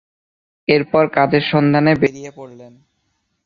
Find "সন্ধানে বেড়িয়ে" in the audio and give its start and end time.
1.51-2.31